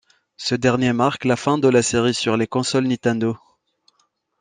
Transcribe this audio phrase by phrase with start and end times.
[0.35, 3.37] Ce dernier marque la fin de la série sur les consoles Nintendo.